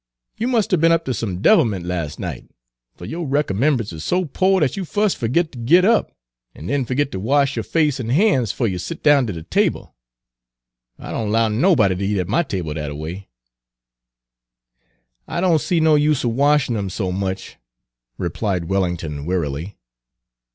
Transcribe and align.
"You 0.35 0.47
must 0.47 0.73
'a' 0.73 0.79
be'n 0.79 0.91
up 0.91 1.05
ter 1.05 1.13
some 1.13 1.43
devilment 1.43 1.85
las' 1.85 2.17
night, 2.17 2.49
fer 2.97 3.05
yo' 3.05 3.23
recommemb'ance 3.23 3.93
is 3.93 4.03
so 4.03 4.25
po' 4.25 4.59
dat 4.59 4.75
you 4.75 4.83
fus' 4.83 5.13
fergit 5.13 5.51
ter 5.51 5.59
git 5.59 5.85
up, 5.85 6.11
an' 6.55 6.65
den 6.65 6.85
fergit 6.85 7.11
ter 7.11 7.19
wash 7.19 7.55
yo' 7.55 7.61
face 7.61 7.99
an' 7.99 8.09
hands 8.09 8.51
fo' 8.51 8.65
you 8.65 8.79
set 8.79 9.03
down 9.03 9.27
ter 9.27 9.33
de 9.33 9.43
table. 9.43 9.93
I 10.97 11.11
don' 11.11 11.29
'low 11.29 11.49
nobody 11.49 11.93
ter 11.95 12.01
eat 12.01 12.19
at 12.19 12.27
my 12.27 12.41
table 12.41 12.73
dat 12.73 12.89
a 12.89 12.95
way." 12.95 13.29
"I 15.27 15.39
don' 15.39 15.59
see 15.59 15.79
no 15.79 15.93
use 15.93 16.25
'n 16.25 16.35
washin' 16.35 16.75
'em 16.75 16.89
so 16.89 17.11
much," 17.11 17.57
replied 18.17 18.65
Wellington 18.65 19.27
wearily. 19.27 19.77